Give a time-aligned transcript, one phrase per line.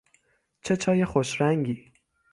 [0.63, 1.91] چه چای خوش رنگی